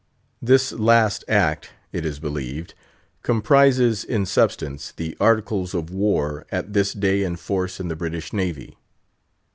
[0.41, 2.73] This last act, it is believed,
[3.21, 8.33] comprises, in substance, the Articles of War at this day in force in the British
[8.33, 8.79] Navy.